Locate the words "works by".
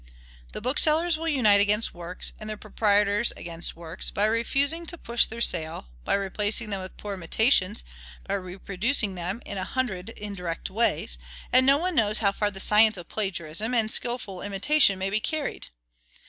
3.75-4.25